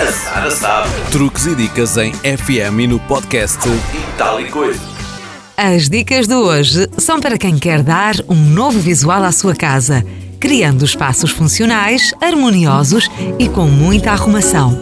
[0.00, 0.90] A Sara sabe.
[1.12, 4.80] Truques e dicas em FM e no podcast E tal e coisa.
[5.56, 10.04] As dicas de hoje são para quem quer dar um novo visual à sua casa,
[10.40, 14.76] criando espaços funcionais, harmoniosos e com muita arrumação.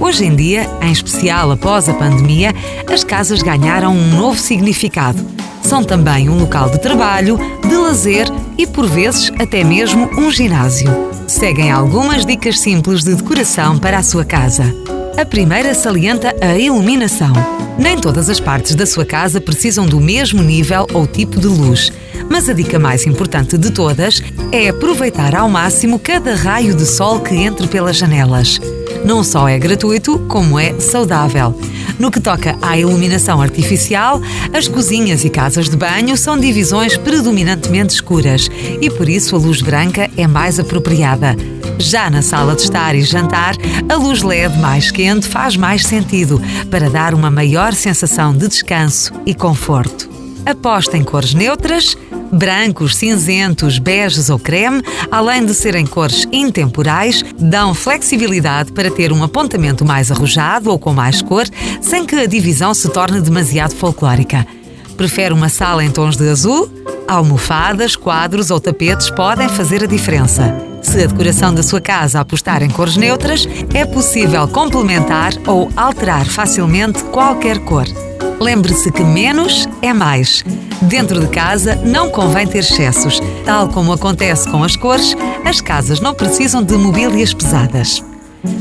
[0.00, 2.54] Hoje em dia, em especial após a pandemia,
[2.90, 5.22] as casas ganharam um novo significado.
[5.62, 8.26] São também um local de trabalho, de lazer
[8.58, 10.90] e, por vezes, até mesmo um ginásio.
[11.26, 14.64] Seguem algumas dicas simples de decoração para a sua casa.
[15.16, 17.32] A primeira salienta a iluminação.
[17.78, 21.92] Nem todas as partes da sua casa precisam do mesmo nível ou tipo de luz,
[22.28, 27.20] mas a dica mais importante de todas é aproveitar ao máximo cada raio de sol
[27.20, 28.60] que entre pelas janelas.
[29.04, 31.58] Não só é gratuito, como é saudável.
[32.00, 34.22] No que toca à iluminação artificial,
[34.54, 38.48] as cozinhas e casas de banho são divisões predominantemente escuras
[38.80, 41.36] e por isso a luz branca é mais apropriada.
[41.78, 43.54] Já na sala de estar e jantar,
[43.86, 46.40] a luz LED mais quente faz mais sentido
[46.70, 50.08] para dar uma maior sensação de descanso e conforto.
[50.46, 51.98] Aposta em cores neutras,
[52.32, 59.22] brancos, cinzentos, beges ou creme, além de serem cores intemporais, dão flexibilidade para ter um
[59.22, 61.44] apontamento mais arrojado ou com mais cor,
[61.80, 64.46] sem que a divisão se torne demasiado folclórica.
[64.96, 66.70] Prefere uma sala em tons de azul?
[67.08, 70.54] Almofadas, quadros ou tapetes podem fazer a diferença.
[70.82, 76.26] Se a decoração da sua casa apostar em cores neutras, é possível complementar ou alterar
[76.26, 77.86] facilmente qualquer cor.
[78.40, 80.42] Lembre-se que menos é mais.
[80.82, 83.20] Dentro de casa não convém ter excessos.
[83.44, 88.02] Tal como acontece com as cores, as casas não precisam de mobílias pesadas.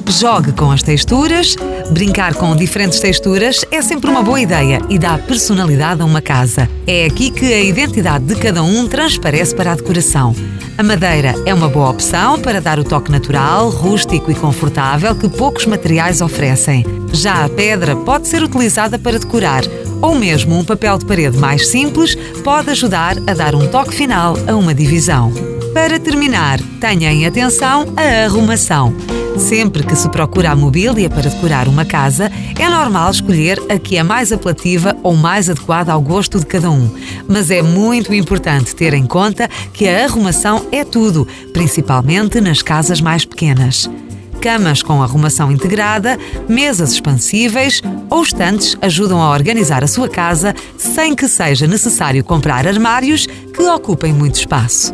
[0.06, 1.56] Jogue com as texturas.
[1.92, 6.70] Brincar com diferentes texturas é sempre uma boa ideia e dá personalidade a uma casa.
[6.86, 10.36] É aqui que a identidade de cada um transparece para a decoração.
[10.80, 15.28] A madeira é uma boa opção para dar o toque natural, rústico e confortável que
[15.28, 16.86] poucos materiais oferecem.
[17.12, 19.64] Já a pedra pode ser utilizada para decorar,
[20.02, 24.38] ou mesmo um papel de parede mais simples pode ajudar a dar um toque final
[24.48, 25.34] a uma divisão.
[25.74, 28.96] Para terminar, tenha em atenção a arrumação.
[29.40, 32.30] Sempre que se procura a mobília para decorar uma casa,
[32.60, 36.70] é normal escolher a que é mais apelativa ou mais adequada ao gosto de cada
[36.70, 36.90] um.
[37.28, 43.02] Mas é muito importante ter em conta que a arrumação é tudo, principalmente nas casas
[43.02, 43.90] mais pequenas.
[44.42, 46.18] Camas com arrumação integrada,
[46.48, 52.68] mesas expansíveis ou estantes ajudam a organizar a sua casa sem que seja necessário comprar
[52.68, 54.94] armários que ocupem muito espaço.